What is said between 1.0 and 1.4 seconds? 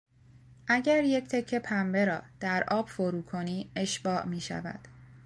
یک